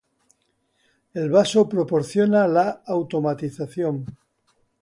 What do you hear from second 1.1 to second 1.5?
El